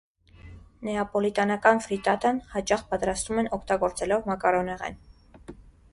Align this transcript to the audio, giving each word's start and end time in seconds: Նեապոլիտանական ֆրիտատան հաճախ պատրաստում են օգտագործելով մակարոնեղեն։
Նեապոլիտանական 0.87 1.83
ֆրիտատան 1.87 2.41
հաճախ 2.55 2.83
պատրաստում 2.95 3.43
են 3.45 3.53
օգտագործելով 3.59 4.29
մակարոնեղեն։ 4.33 4.99